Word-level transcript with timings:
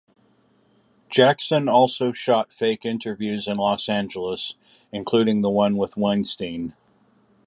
Jackson 1.11 1.69
also 1.69 2.11
shot 2.11 2.51
fake 2.51 2.87
interviews 2.87 3.47
in 3.47 3.57
Los 3.57 3.87
Angeles, 3.87 4.55
including 4.91 5.41
the 5.41 5.49
one 5.51 5.77
with 5.77 5.95
Weinstein. 5.95 6.73